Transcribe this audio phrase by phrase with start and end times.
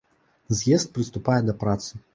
[0.61, 2.07] З'езд прыступае да працы.